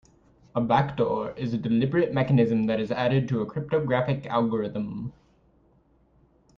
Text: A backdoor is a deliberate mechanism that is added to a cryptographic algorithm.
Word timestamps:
A 0.55 0.61
backdoor 0.61 1.33
is 1.37 1.53
a 1.53 1.59
deliberate 1.59 2.11
mechanism 2.11 2.65
that 2.65 2.79
is 2.79 2.91
added 2.91 3.27
to 3.27 3.41
a 3.41 3.45
cryptographic 3.45 4.25
algorithm. 4.25 5.13